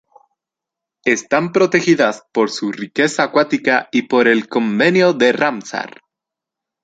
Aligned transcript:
Están 1.05 1.51
protegidas 1.51 2.23
por 2.33 2.49
su 2.49 2.71
riqueza 2.71 3.21
acuática 3.25 3.87
y 3.91 4.01
por 4.07 4.27
el 4.27 4.49
Convenio 4.49 5.13
de 5.13 5.31
Ramsar. 5.31 6.01